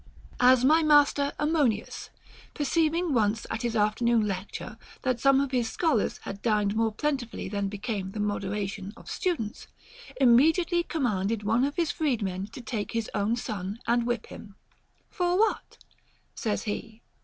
As 0.39 0.65
my 0.65 0.81
master 0.81 1.31
Ammonius, 1.37 2.09
perceiving 2.55 3.13
once 3.13 3.45
at 3.51 3.61
his 3.61 3.75
after 3.75 4.03
noon 4.03 4.25
lecture 4.25 4.79
that 5.03 5.19
some 5.19 5.39
of 5.39 5.51
his 5.51 5.69
scholars 5.69 6.17
had 6.23 6.41
dined 6.41 6.75
more 6.75 6.91
plentifully 6.91 7.47
than 7.47 7.69
became 7.69 8.09
the 8.09 8.19
moderation 8.19 8.93
of 8.97 9.07
students, 9.11 9.67
imme 10.19 10.55
diately 10.55 10.87
commanded 10.87 11.43
one 11.43 11.63
of 11.63 11.75
his 11.75 11.91
freedmen 11.91 12.47
to 12.47 12.61
take 12.61 12.93
his 12.93 13.11
own 13.13 13.35
son 13.35 13.77
and 13.85 14.07
whip 14.07 14.25
him. 14.25 14.55
For 15.11 15.37
what? 15.37 15.77
says 16.33 16.63
he. 16.63 17.03